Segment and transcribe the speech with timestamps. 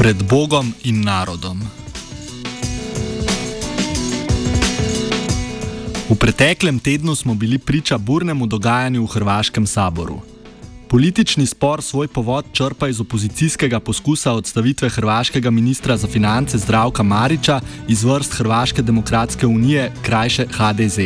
[0.00, 1.60] Pred Bogom in narodom.
[6.08, 10.24] V preteklem tednu smo bili priča burnemu dogajanju v Hrvaškem saboru.
[10.88, 17.60] Politični spor svoj povod črpa iz opozicijskega poskusa odstavitve hrvaškega ministra za finance Zdravka Mariča
[17.88, 20.98] iz vrst Hrvaške demokratske unije, krajše HDZ.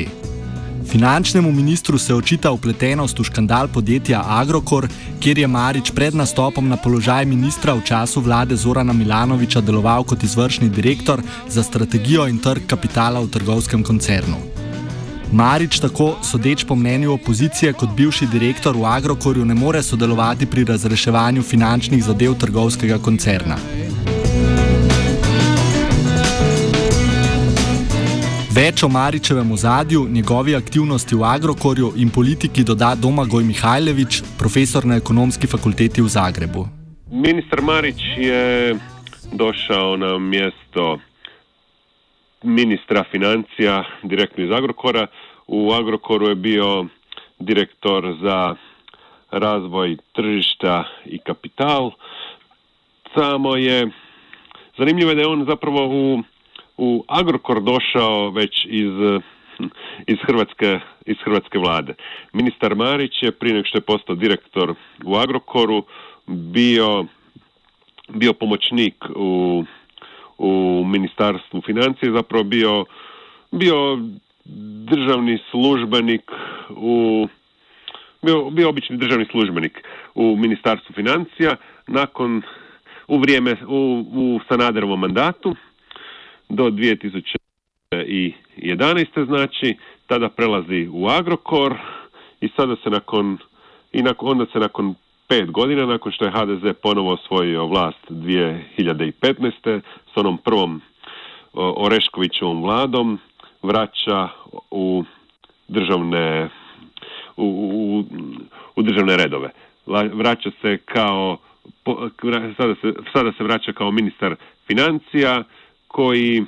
[0.88, 4.88] Finančnemu ministru se očita upletenost v škandal podjetja Agrokor,
[5.20, 10.22] kjer je Marič pred nastopom na položaj ministra v času vlade Zorana Milanoviča deloval kot
[10.22, 14.36] izvršni direktor za strategijo in trg kapitala v trgovskem koncernu.
[15.32, 20.64] Marič tako, sodeč po mnenju opozicije, kot bivši direktor v Agrokorju ne more sodelovati pri
[20.64, 23.83] razreševanju finančnih zadev trgovskega koncerna.
[28.54, 34.98] Več o Maričevem ozadju, njegovi aktivnosti v Agrokorju in politiki doda Domagoj Mihajlović, profesor na
[35.00, 36.62] ekonomski fakulteti v Zagrebu.
[37.10, 38.76] Ministar Marič je
[39.32, 40.98] došao na mjesto
[42.42, 45.06] ministra financija direktno iz Agrokora.
[45.46, 46.86] U Agrokoru je bio
[47.38, 48.54] direktor za
[49.30, 51.90] razvoj tržišta i kapital.
[53.14, 53.90] Samo je
[54.78, 56.22] zanimljivo je da je on zapravo u,
[56.76, 58.92] u Agrokor došao već iz
[60.06, 61.94] iz Hrvatske, iz Hrvatske vlade.
[62.32, 64.74] Ministar Marić je prije nego što je postao direktor
[65.04, 65.84] u Agrokoru
[66.26, 67.04] bio,
[68.08, 69.64] bio pomoćnik u
[70.38, 72.84] u Ministarstvu financije zapravo bio,
[73.52, 73.98] bio
[74.90, 76.30] državni službenik
[76.70, 77.28] u
[78.22, 79.82] bio, bio obični državni službenik
[80.14, 81.56] u Ministarstvu financija
[81.86, 82.42] nakon
[83.08, 85.56] u vrijeme u, u Sanaderovom mandatu
[86.54, 89.26] do 2011.
[89.26, 89.76] znači
[90.06, 91.74] tada prelazi u Agrokor
[92.40, 93.38] i sada se nakon
[93.92, 94.94] i nakon, onda se nakon
[95.28, 99.80] pet godina nakon što je HDZ ponovo osvojio vlast 2015.
[100.14, 100.80] s onom prvom
[101.52, 103.18] Oreškovićevom vladom
[103.62, 104.28] vraća
[104.70, 105.04] u
[105.68, 106.50] državne
[107.36, 108.04] u, u,
[108.76, 109.50] u državne redove.
[110.12, 111.38] Vraća se kao
[112.56, 115.44] sada se, sada se vraća kao ministar financija
[115.94, 116.44] koji,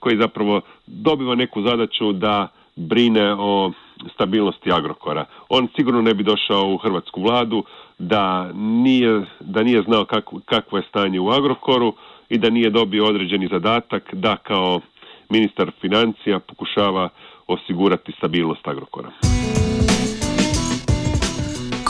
[0.00, 3.72] koji zapravo dobiva neku zadaću da brine o
[4.14, 5.24] stabilnosti Agrokora.
[5.48, 7.64] On sigurno ne bi došao u hrvatsku vladu
[7.98, 11.94] da nije, da nije znao kako, kakvo je stanje u Agrokoru
[12.28, 14.80] i da nije dobio određeni zadatak da kao
[15.28, 17.08] ministar financija pokušava
[17.46, 19.10] osigurati stabilnost Agrokora.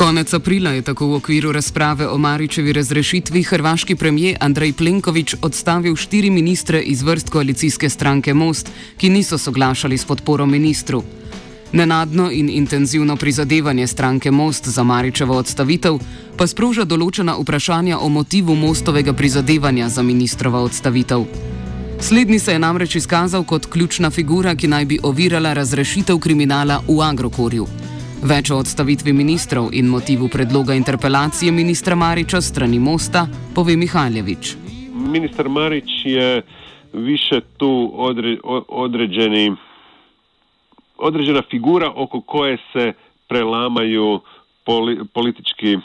[0.05, 5.97] Konec aprila je tako v okviru razprave o Maričevi razrešitvi hrvaški premijer Andrej Plenković odstavil
[5.97, 11.03] štiri ministre iz vrst koalicijske stranke Most, ki niso soglašali s podporo ministru.
[11.73, 15.99] Nenadno in intenzivno prizadevanje stranke Most za Maričevo odstavitev
[16.37, 21.25] pa sproža določena vprašanja o motivu Mostovega prizadevanja za ministrovo odstavitev.
[22.01, 27.01] Slednji se je namreč izkazal kot ključna figura, ki naj bi ovirala razrešitev kriminala v
[27.01, 27.94] Agrokorju.
[28.25, 34.55] Več o odstavitvi ministrov in motivu predloga interpelacije ministra Mariča strani Mosta pove Mihajljevič.
[35.13, 36.43] Ministar Marič je
[36.93, 38.39] više tu odre,
[38.69, 39.53] određeni
[40.97, 42.93] određena figura oko koje se
[43.29, 44.21] prelamaju
[45.13, 45.77] politički,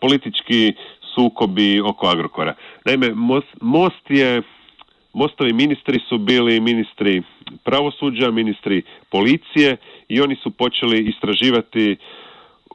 [0.00, 0.72] politički
[1.14, 2.54] sukobi oko Agrokora.
[2.84, 4.42] Naime, Most, Most je,
[5.12, 7.22] Mostovi ministri su bili ministri
[7.64, 9.76] pravosuđa, ministri policije
[10.08, 11.96] i oni su počeli istraživati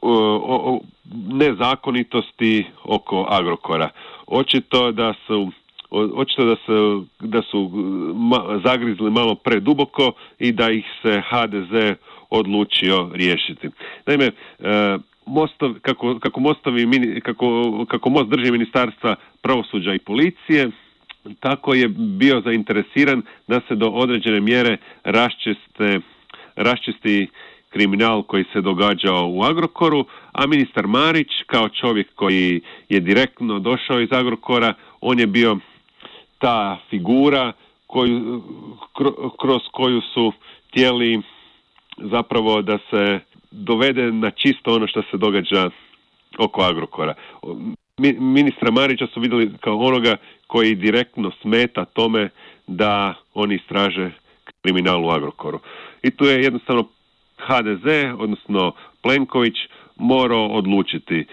[0.02, 0.80] o,
[1.32, 3.90] nezakonitosti oko Agrokora.
[4.26, 5.50] Očito da su
[5.90, 7.70] očito da su, da su
[8.64, 11.96] zagrizli malo preduboko i da ih se HDZ
[12.30, 13.68] odlučio riješiti.
[14.06, 14.32] Naime, e,
[15.26, 16.86] mostov, kako, kako, mostovi,
[17.20, 20.70] kako, kako most drži ministarstva pravosuđa i policije,
[21.40, 26.00] tako je bio zainteresiran da se do određene mjere raščiste,
[26.56, 27.28] raščisti
[27.70, 34.00] kriminal koji se događao u Agrokoru, a ministar Marić kao čovjek koji je direktno došao
[34.00, 35.58] iz Agrokora, on je bio
[36.38, 37.52] ta figura
[37.86, 38.42] koju,
[39.40, 40.32] kroz koju su
[40.68, 41.22] htjeli
[41.98, 43.20] zapravo da se
[43.50, 45.70] dovede na čisto ono što se događa
[46.38, 47.14] oko Agrokora.
[48.18, 52.28] Ministra Marića su vidjeli kao onoga koji direktno smeta tome
[52.66, 54.10] da oni istraže
[54.62, 55.60] kriminal u Agrokoru.
[56.02, 56.88] I tu je jednostavno
[57.36, 57.86] HDZ,
[58.18, 58.72] odnosno
[59.02, 59.54] Plenković,
[59.96, 61.26] morao odlučiti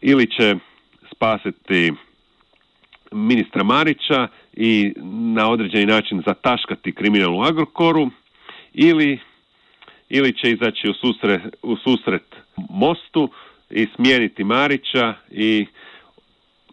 [0.00, 0.56] ili će
[1.12, 1.92] spasiti
[3.12, 4.92] ministra Marića i
[5.34, 8.10] na određeni način zataškati kriminal u Agrokoru
[8.74, 9.18] ili,
[10.08, 12.36] ili će izaći u susret, u susret
[12.70, 13.30] mostu
[13.70, 15.66] i smijeniti Marića i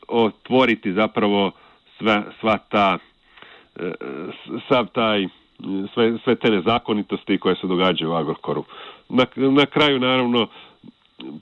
[0.07, 1.51] otvoriti zapravo
[1.97, 2.97] sva, sva ta
[3.75, 3.92] e,
[4.69, 5.27] sav taj
[5.94, 8.63] sve, sve te nezakonitosti koje se događaju u Agrokoru.
[9.09, 10.47] Na, na kraju naravno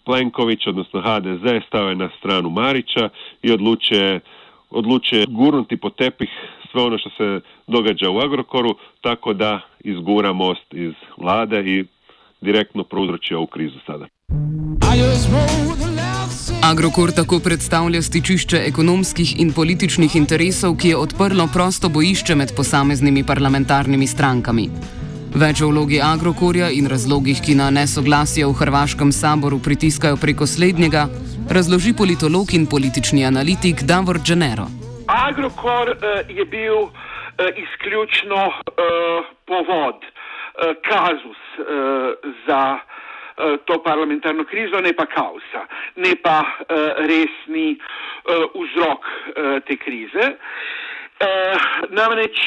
[0.06, 3.10] Plenković, odnosno HDZ, stao je na stranu Marića
[3.42, 4.20] i odlučuje,
[4.70, 6.30] odlučuje gurnuti po tepih
[6.72, 11.86] sve ono što se događa u Agrokoru, tako da izgura most iz vlade i
[12.42, 14.06] direktno prouzroči ovu krizu sada.
[16.72, 23.24] Agrokor tako predstavlja stičišče ekonomskih in političnih interesov, ki je odprlo prosto bojišče med posameznimi
[23.28, 24.70] parlamentarnimi strankami.
[25.36, 31.04] Več o vlogi Agrokorja in razlogih, ki na nesoglasje v Hrvaškem saboru pritiskajo preko slednjega,
[31.52, 34.70] razloži politolog in politični analitik Davor Dženero.
[35.08, 36.92] Agrokor uh, je bil uh,
[37.66, 42.64] izključno uh, povod, uh, kazus uh, za
[43.66, 45.66] to parlamentarno krizo, ne pa kaosa,
[45.96, 46.76] ne pa uh,
[47.10, 49.10] resni uh, vzrok
[49.68, 50.34] te krize.
[51.90, 52.40] Namreč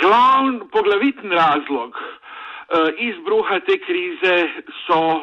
[0.00, 4.36] glavni poglavitni razlog uh, izbruha te krize
[4.84, 5.22] so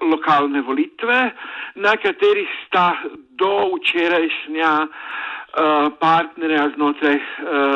[0.00, 1.30] lokalne volitve,
[1.74, 2.92] na katerih sta
[3.38, 4.72] do včerajšnja
[6.00, 7.22] partnerja znotraj uh,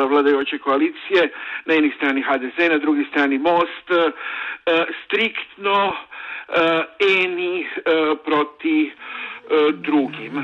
[0.09, 1.29] vladajoče koalicije,
[1.65, 3.97] na eni strani HDZ, na drugi strani Most, uh,
[5.05, 5.95] striktno uh,
[6.99, 7.65] eni
[8.25, 8.91] proti
[9.73, 10.43] drugim.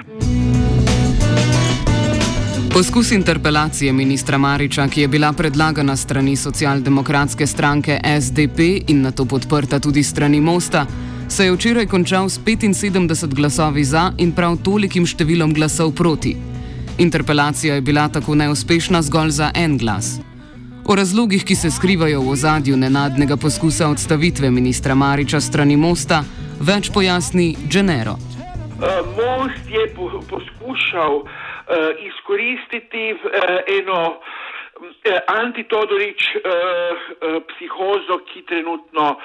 [2.74, 9.25] Poskus interpelacije ministra Mariča, ki je bila predlagana strani socialdemokratske stranke SDP in na to
[9.25, 10.85] podprta tudi strani Mosta,
[11.30, 16.52] se je včeraj končal s 75 glasovi za in prav tolikim številom glasov proti.
[16.98, 20.19] Interpelacija je bila tako neuspešna zgolj za en glas.
[20.88, 26.24] O razlogih, ki se skrivajo v ozadju nenadnega poskusa odstavitve ministra Mariča strani Mosta,
[26.62, 28.13] več pojasni Genero.
[28.13, 28.19] Uh,
[29.18, 31.28] most je po poskušal uh,
[32.10, 33.19] izkoristiti uh,
[33.80, 34.19] eno
[35.28, 36.42] antitodorič uh,
[37.50, 39.18] psihozo, ki trenutno uh,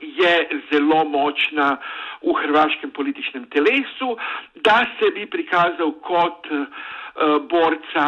[0.00, 0.34] je
[0.70, 1.76] zelo močna
[2.22, 4.16] v hrvaškem političnem telesu,
[4.64, 6.64] da se bi prikazal kot uh,
[7.50, 8.06] borca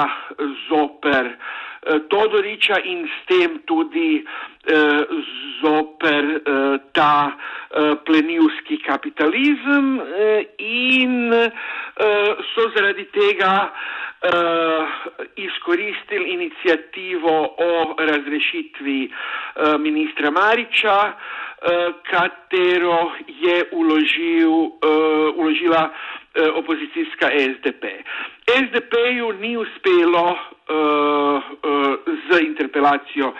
[0.68, 1.62] zoper uh,
[2.08, 4.22] Todoriča in s tem tudi
[5.62, 6.24] zoper
[6.94, 7.34] ta
[8.06, 9.98] plenilski kapitalizem
[10.58, 11.34] in
[12.54, 14.88] so zaradi tega uh,
[15.36, 21.12] izkoristili inicijativo o razrešitvi uh, ministra Mariča,
[22.10, 27.84] katero je uložil, uh, uložila uh, opozicijska SDP.
[28.46, 30.36] SDP-ju ni uspelo uh,
[30.76, 31.94] uh,
[32.30, 33.34] z interpelacijo uh,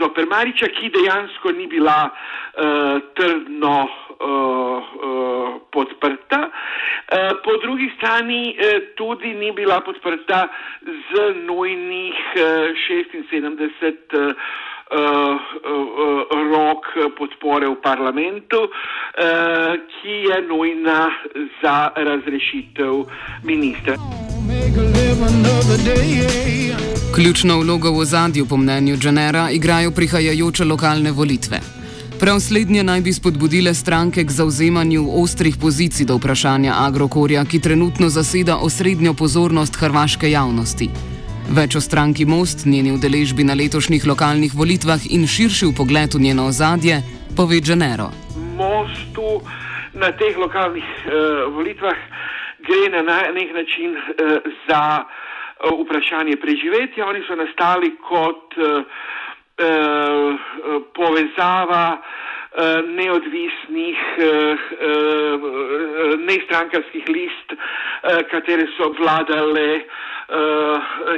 [0.00, 3.88] zoper Mariča, ki dejansko ni bila uh, trdno
[4.20, 6.40] uh, uh, podprta.
[6.40, 10.48] Uh, po drugi strani uh, tudi ni bila podprta
[10.82, 12.42] z nujnih uh,
[12.88, 14.34] 76 uh,
[14.92, 16.19] Uh, uh,
[16.70, 18.70] rok podpore v parlamentu, uh,
[19.90, 21.10] ki je nujna
[21.62, 22.94] za razrešitev
[23.42, 23.94] ministra.
[27.14, 31.60] Ključno vlogo v ozadju, po mnenju Džanera, igrajo prihajajoče lokalne volitve.
[32.20, 38.08] Prav slednje naj bi spodbudile stranke k zauzemanju ostrih pozicij do vprašanja Agrokorja, ki trenutno
[38.08, 40.90] zaseda osrednjo pozornost hrvaške javnosti.
[41.48, 46.46] Več o stranki Most, njeni udeležbi na letošnjih lokalnih volitvah in širši pogled v njeno
[46.52, 47.00] ozadje,
[47.36, 48.10] pove Dženero.
[48.58, 49.40] Mostu
[49.94, 51.98] na teh lokalnih uh, volitvah
[52.66, 54.02] gre na nek način uh,
[54.68, 57.06] za uh, vprašanje preživetja.
[57.06, 58.84] Oni so nastali kot uh,
[60.94, 62.02] povezava
[62.96, 63.98] neodvisnih
[66.18, 67.52] nestrankarskih list,
[68.30, 69.84] katere so vladale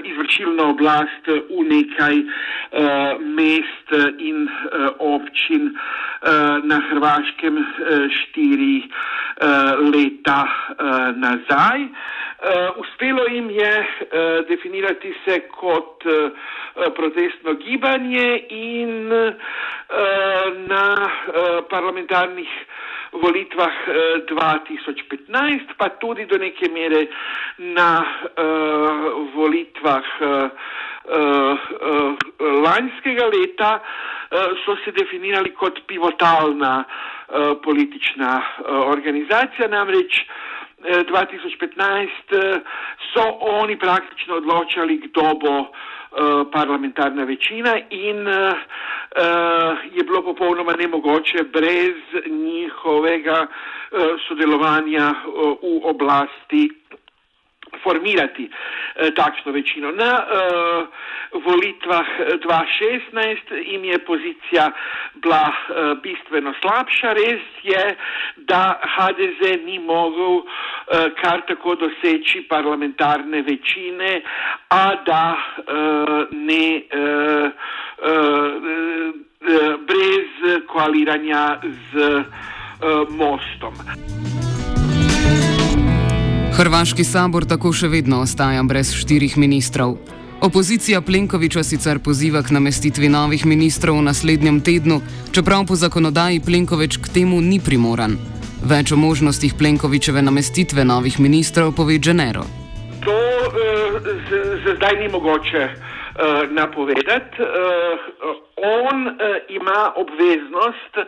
[0.05, 2.17] izvršilno oblast v nekaj
[3.21, 3.89] mest
[4.19, 4.49] in
[4.99, 5.75] občin
[6.65, 7.59] na Hrvaškem
[8.09, 8.83] štiri
[9.93, 10.43] leta
[11.17, 11.87] nazaj.
[12.77, 13.87] Uspelo jim je
[14.49, 16.05] definirati se kot
[16.97, 19.09] protestno gibanje in
[20.67, 21.11] na
[21.71, 22.49] parlamentarnih
[23.13, 23.73] volitvah
[24.29, 27.07] 2015, pa tudi do neke mere
[27.59, 28.05] na
[29.35, 30.05] volitvah
[32.41, 33.81] lanskega leta
[34.65, 36.85] so se definirali kot pivotalna
[37.65, 40.25] politična organizacija, namreč
[40.83, 42.61] 2015
[43.13, 45.67] so oni praktično odločali, kdo bo
[46.53, 48.27] parlamentarna večina in
[49.93, 51.97] je bilo popolnoma nemogoče brez
[52.31, 53.47] njihovega
[54.29, 55.15] sodelovanja
[55.63, 56.69] v oblasti
[57.83, 59.91] formirati eh, takšno večino.
[59.91, 60.85] Na eh,
[61.45, 64.71] volitvah 2016 jim je pozicija
[65.15, 67.13] bila eh, bistveno slabša.
[67.13, 67.97] Res je,
[68.37, 74.23] da HDZ ni mogel eh, kar tako doseči parlamentarne večine,
[74.69, 77.51] a da eh, ne eh,
[78.03, 78.33] eh,
[79.87, 81.61] brez koaliranja
[81.93, 82.25] z eh,
[83.09, 83.75] mostom.
[86.53, 89.95] Hrvaški sabor tako še vedno ostaja brez štirih ministrov.
[90.45, 94.99] Opozicija Plenkoviča sicer poziva k namestitvi novih ministrov v naslednjem tednu,
[95.33, 98.19] čeprav po zakonodaji Plenkovič k temu ni primoran.
[98.69, 102.45] Več o možnostih Plenkovičeve namestitve novih ministrov pove Genero.
[103.07, 104.13] To uh,
[104.77, 107.41] zdaj ni mogoče uh, napovedati.
[107.41, 111.01] Uh, on uh, ima obveznost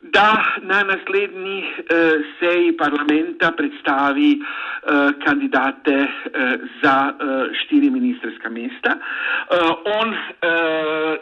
[0.00, 6.08] da na naslednji eh, seji parlamenta predstavi eh, kandidate eh,
[6.82, 7.24] za eh,
[7.64, 8.92] štiri ministerska mesta.
[8.96, 9.56] Eh,
[10.00, 10.18] on eh,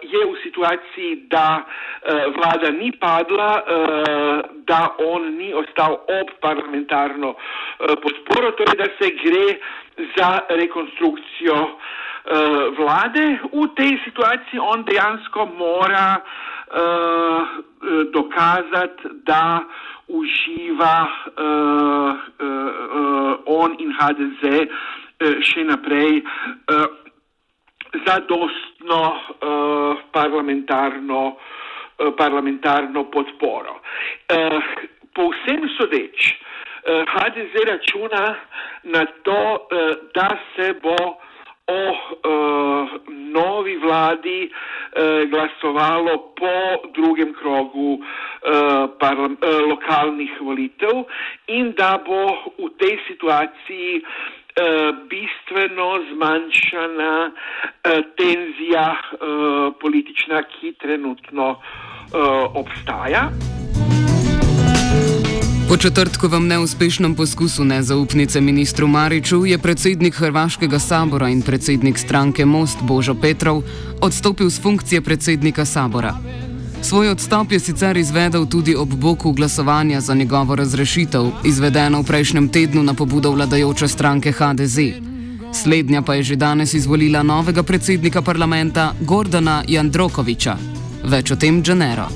[0.02, 7.35] je v situaciji, da eh, vlada ni padla, eh, da on ni ostal ob parlamentarno
[7.35, 9.47] eh, podporo, torej da se gre
[10.19, 12.04] za rekonstrukcijo eh,
[12.76, 13.38] vlade.
[13.52, 16.25] V tej situaciji on dejansko mora uh,
[18.12, 19.61] dokazati, da
[20.09, 24.69] uživa uh, uh, on in HDZ
[25.40, 26.87] še naprej uh,
[28.07, 33.81] zadostno uh, parlamentarno, uh, parlamentarno podporo.
[33.81, 34.61] Uh,
[35.14, 38.25] povsem sodeč, uh, HDZ računa
[38.85, 40.97] na to, uh, da se bo
[41.66, 46.56] o uh, novi vladi uh, glasovalo po
[46.92, 48.02] drugem krogu uh,
[49.00, 51.04] uh, lokalnih volitev
[51.49, 54.04] in da bo v tej situaciji
[55.11, 57.33] bistveno zmanjšana
[58.14, 58.94] tenzija
[59.83, 61.56] politična, ki trenutno
[62.54, 63.26] obstaja.
[65.75, 72.78] Po četrtkovem neuspešnem poskusu nezaupnice ministru Mariču je predsednik Hrvaškega sabora in predsednik stranke Most
[72.83, 73.62] Božo Petrov
[74.00, 76.14] odstopil z funkcije predsednika sabora.
[76.83, 82.49] Svoj odstop je sicer izvedel tudi ob boku glasovanja za njegovo razrešitev, izvedeno v prejšnjem
[82.49, 84.78] tednu na pobudo vladajoče stranke HDZ.
[85.52, 90.57] Slednja pa je že danes izvolila novega predsednika parlamenta Gordona Jandrokoviča.
[91.04, 92.07] Več o tem Genero.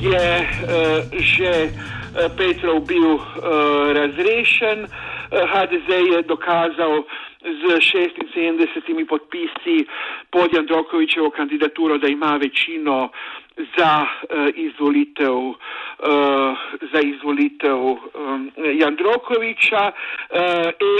[0.00, 1.97] Je uh, že.
[2.36, 3.22] Petrov bil uh,
[3.94, 4.86] razrešen.
[5.30, 7.02] HDZ je dokazal
[7.42, 9.86] z 76 podpisi
[10.30, 13.10] pod Jandrokovičevo kandidaturo, da ima večino
[13.78, 15.56] za uh, izvolitev, uh,
[16.92, 19.92] za izvolitev um, Jandrokoviča.
[19.92, 20.38] Uh,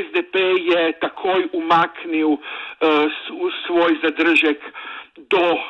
[0.06, 0.34] SDP
[0.74, 2.38] je takoj umaknil uh,
[3.66, 4.58] svoj zadržek
[5.30, 5.60] do uh,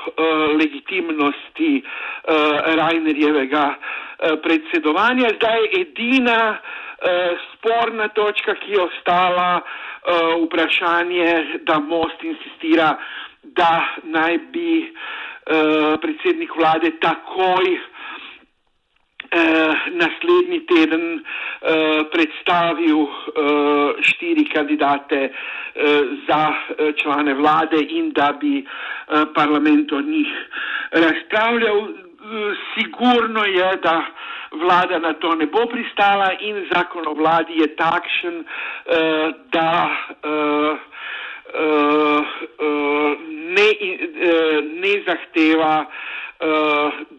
[0.59, 5.29] legitimnosti uh, Rajnerjevega uh, predsedovanja.
[5.37, 12.97] Zdaj je edina uh, sporna točka, ki je ostala uh, vprašanje, da most insistira,
[13.43, 17.79] da naj bi uh, predsednik vlade takoj
[19.31, 25.33] Eh, naslednji teden eh, predstavil eh, štiri kandidate eh,
[26.29, 30.33] za eh, člane vlade in da bi eh, parlament o njih
[30.91, 31.79] razpravljal.
[31.79, 34.03] Eh, sigurno je, da
[34.53, 39.91] vlada na to ne bo pristala in zakon o vladi je takšen, eh, da.
[40.25, 40.77] Eh,
[41.49, 42.21] Uh,
[42.61, 43.17] uh,
[43.57, 45.87] ne, uh, ne zahteva,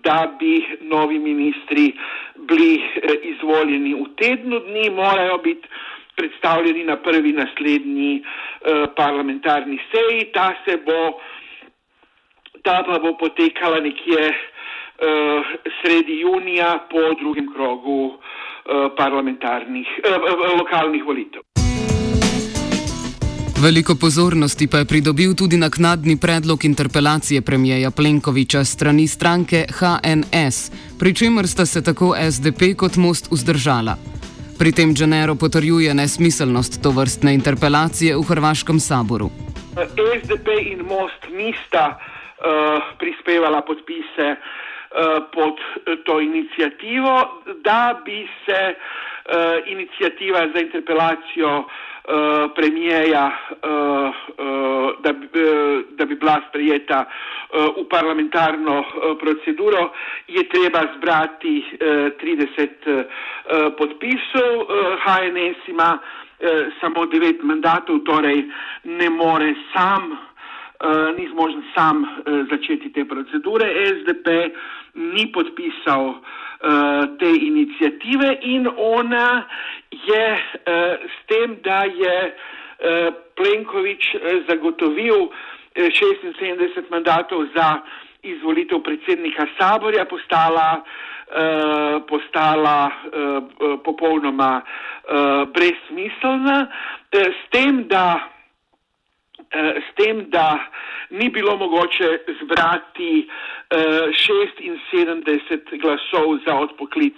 [0.03, 1.93] da bi novi ministri
[2.35, 2.81] bili
[3.23, 5.67] izvoljeni v tednu dni, morajo biti
[6.15, 8.23] predstavljeni na prvi naslednji
[8.95, 10.31] parlamentarni seji.
[10.33, 11.19] Ta se bo,
[12.63, 14.33] ta pa bo potekala nekje
[15.81, 18.17] sredi junija po drugem krogu
[18.97, 19.87] parlamentarnih,
[20.57, 21.48] lokalnih volitev.
[23.63, 30.57] Veliko pozornosti pa je pridobil tudi naknadni predlog interpelacije premijeja Plenkoviča strani stranke HNS,
[30.99, 33.95] pri čemer sta se tako SDP kot Most vzdržala.
[34.59, 39.27] Pri tem Dženero potrjuje nesmiselnost to vrstne interpelacije v Hrvaškem saboru.
[40.23, 41.99] SDP in Most nista uh,
[42.99, 44.39] prispevala podpise uh,
[45.35, 45.55] pod
[46.05, 48.75] to inicijativo, da bi se uh,
[49.67, 51.65] inicijativa za interpelacijo
[52.09, 59.91] uh, premijeja, uh, uh, da, uh, da bi bila sprejeta uh, v parlamentarno uh, proceduro,
[60.27, 61.77] je treba zbrati uh,
[62.17, 63.03] 30 uh,
[63.77, 64.51] podpisov.
[64.59, 64.65] Uh,
[65.03, 66.49] HNS ima uh,
[66.81, 68.43] samo 9 mandatov, torej
[68.83, 70.17] ne more sam.
[70.79, 73.67] Uh, ni zmožen sam uh, začeti te procedure.
[73.85, 74.27] SDP
[74.93, 76.19] ni podpisal uh,
[77.19, 79.47] te inicijative in ona
[79.91, 85.33] je uh, s tem, da je uh, Plenković uh, zagotovil uh,
[85.75, 87.81] 76 mandatov za
[88.23, 93.43] izvolitev predsednika Saborja, postala, uh, postala uh,
[93.83, 98.38] popolnoma uh, brezsmiselna, uh, s tem, da
[99.53, 100.59] s tem, da
[101.09, 103.79] ni bilo mogoče zbrati uh,
[104.21, 107.17] 76 glasov za odpoklic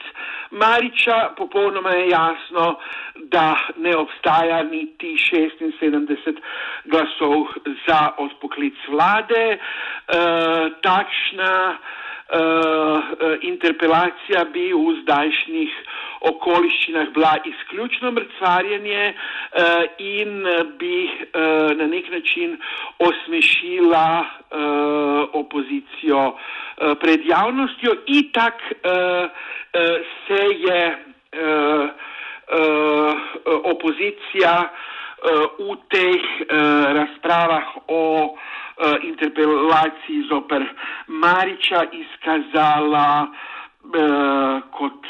[0.51, 2.79] Mariča, popolnoma je jasno,
[3.15, 5.17] da ne obstaja niti
[5.81, 6.37] 76
[6.85, 7.47] glasov
[7.87, 9.57] za odpoklic vlade.
[9.57, 11.77] Uh, takšna
[13.41, 15.71] interpelacija bi v zdajšnjih
[16.21, 19.63] okoliščinah bila izključno mrcvarjenje uh,
[19.97, 20.43] in
[20.79, 22.57] bi uh, na nek način
[22.99, 24.59] osmešila uh,
[25.33, 26.37] opozicijo uh,
[27.01, 27.95] pred javnostjo.
[28.05, 29.29] Itak uh, uh,
[30.27, 33.15] se je uh, uh,
[33.63, 35.00] opozicija uh,
[35.59, 36.57] v teh uh,
[36.97, 38.35] razpravah o uh,
[39.03, 40.65] interpelaciji zoper
[41.07, 43.27] Mariča izkazala
[44.77, 45.07] kot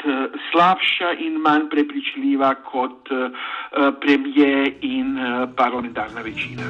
[0.50, 3.08] slabša in manj prepričljiva kot
[4.00, 5.12] premije in
[5.56, 6.62] parlamentarna večina.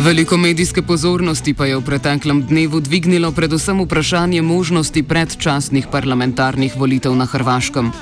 [0.00, 7.12] Veliko medijske pozornosti pa je v preteklem dnevu dvignilo predvsem vprašanje možnosti predčasnih parlamentarnih volitev
[7.12, 7.92] na Hrvaškem.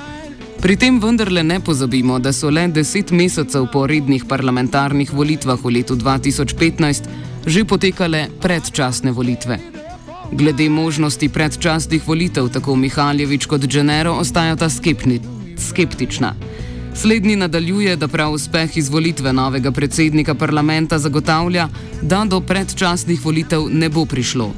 [0.58, 5.70] Pri tem vendarle ne pozabimo, da so le deset mesecev po rednih parlamentarnih volitvah v
[5.70, 7.06] letu 2015
[7.46, 9.58] že potekale predčasne volitve.
[10.32, 15.20] Glede možnosti predčasnih volitev tako Mihaljevič kot Dženero ostajata skepni,
[15.56, 16.34] skeptična.
[16.94, 21.68] Slednji nadaljuje, da prav uspeh izvolitve novega predsednika parlamenta zagotavlja,
[22.02, 24.50] da do predčasnih volitev ne bo prišlo.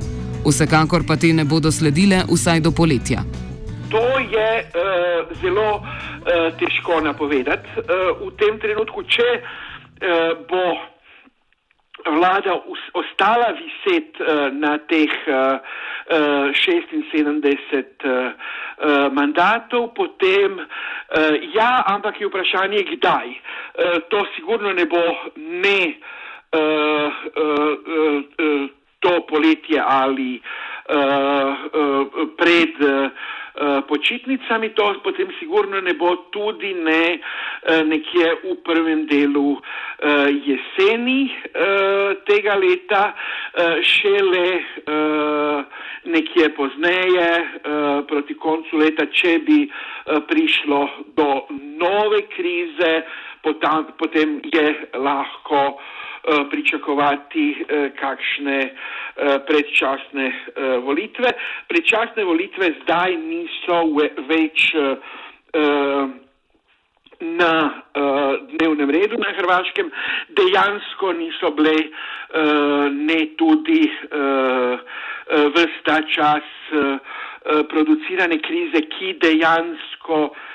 [0.47, 3.23] Vsekakor pa te ne bodo sledile vsaj do poletja.
[3.91, 5.85] To je uh, zelo uh,
[6.59, 7.69] težko napovedati.
[7.77, 10.65] Uh, v tem trenutku, če uh, bo
[12.07, 12.55] vlada
[12.95, 15.59] ostala viset uh, na teh uh,
[16.07, 23.27] uh, 76 uh, mandatov, potem uh, ja, ampak je vprašanje, kdaj.
[23.27, 25.03] Uh, to sigurno ne bo
[25.37, 25.83] ne
[26.55, 28.71] uh, uh, uh, uh,
[29.03, 32.07] to poletje ali uh, uh,
[32.39, 32.79] pred.
[32.79, 33.11] Uh,
[33.89, 37.19] počitnicami, to potem sigurno ne bo tudi ne
[37.85, 39.59] nekje v prvem delu
[40.47, 41.31] jeseni
[42.27, 43.03] tega leta,
[43.83, 44.47] šele
[46.05, 47.31] nekje pozneje
[48.09, 49.65] proti koncu leta, če bi
[50.29, 50.81] prišlo
[51.17, 51.29] do
[51.77, 53.03] nove krize,
[53.99, 55.81] potem je lahko
[56.21, 60.33] Eh, pričakovati eh, kakšne eh, predčasne
[60.85, 61.33] volitve.
[61.69, 63.79] Predčasne volitve zdaj niso
[64.29, 64.75] več
[67.21, 67.53] na
[68.53, 69.91] dnevnem redu na Hrvaškem,
[70.37, 71.75] dejansko niso bile
[72.93, 73.91] ne tudi
[75.57, 76.47] vsta čas
[77.73, 80.50] producirane krize, ki dejansko uh,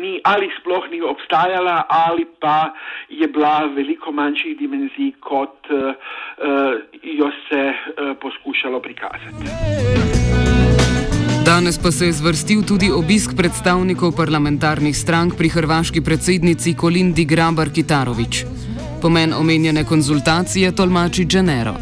[0.00, 2.72] ni ali sploh ni obstajala, ali pa
[3.08, 9.44] je bila veliko manjših dimenzij, kot uh, uh, jo se uh, poskušalo prikazati.
[11.44, 17.68] Danes pa se je zvrstil tudi obisk predstavnikov parlamentarnih strank pri hrvaški predsednici Kolindi Grabar
[17.74, 18.44] Kitarovič.
[19.02, 21.74] Pomen omenjene konzultacije tolmači Dženero.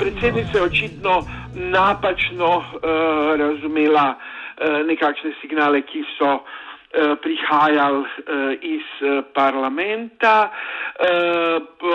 [0.00, 1.14] Predsednica je očitno
[1.54, 2.64] napačno
[3.36, 4.18] razumela
[4.86, 6.40] nekakšne signale, ki so
[7.22, 8.04] prihajali
[8.60, 8.88] iz
[9.34, 10.50] parlamenta.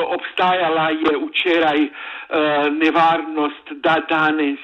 [0.07, 1.87] Obstajala je včeraj
[2.71, 4.59] nevarnost, da danes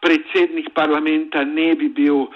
[0.00, 2.26] predsednik parlamenta ne bi bil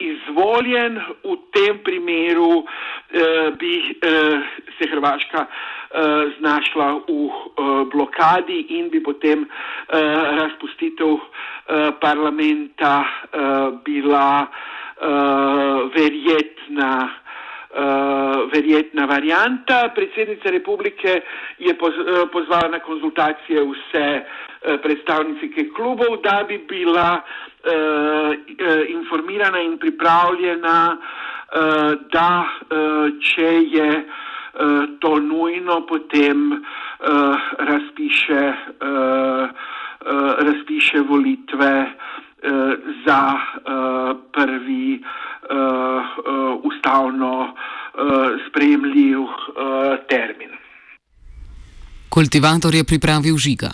[0.00, 2.64] izvoljen, v tem primeru
[3.12, 4.40] eh, bi eh,
[4.78, 5.98] se Hrvaška eh,
[6.40, 10.00] znašla v eh, blokadi in bi potem eh,
[10.40, 13.38] razpustitev eh, parlamenta eh,
[13.84, 14.79] bila eh,
[15.94, 17.08] verjetna.
[17.70, 19.92] Uh, verjetna varijanta.
[19.94, 21.22] Predsednica republike
[21.58, 28.34] je poz, uh, pozvala na konzultacije vse uh, predstavnike klubov, da bi bila uh,
[28.88, 38.42] informirana in pripravljena, uh, da uh, če je uh, to nujno, potem uh, razpiše,
[38.82, 42.20] uh, uh, razpiše volitve uh,
[43.06, 45.06] za uh, prvi uh,
[46.62, 47.54] ustavno
[48.48, 49.18] sprejemljiv
[50.08, 50.50] termin.
[52.08, 53.70] Kultivator je pripravil žiga.